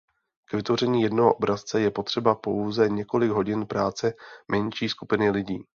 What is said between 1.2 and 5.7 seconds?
obrazce je potřeba pouze několik hodin práce menší skupiny lidí.